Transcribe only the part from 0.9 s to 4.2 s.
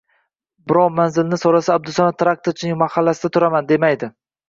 manzilini so‘rasa, «Abdusamad traktorchining mahallasida turaman», demaydi.